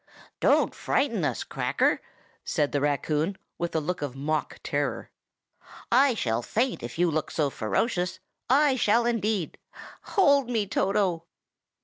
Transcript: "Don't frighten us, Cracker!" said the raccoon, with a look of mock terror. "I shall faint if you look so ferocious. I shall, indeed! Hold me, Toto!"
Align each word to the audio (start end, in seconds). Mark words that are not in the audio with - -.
"Don't 0.39 0.73
frighten 0.73 1.23
us, 1.23 1.43
Cracker!" 1.43 2.01
said 2.43 2.71
the 2.71 2.81
raccoon, 2.81 3.37
with 3.59 3.75
a 3.75 3.79
look 3.79 4.01
of 4.01 4.15
mock 4.15 4.59
terror. 4.63 5.11
"I 5.91 6.15
shall 6.15 6.41
faint 6.41 6.81
if 6.81 6.97
you 6.97 7.11
look 7.11 7.29
so 7.29 7.51
ferocious. 7.51 8.17
I 8.49 8.77
shall, 8.77 9.05
indeed! 9.05 9.59
Hold 10.01 10.49
me, 10.49 10.65
Toto!" 10.65 11.25